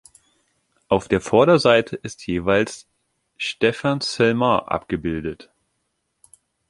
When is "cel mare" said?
4.01-4.67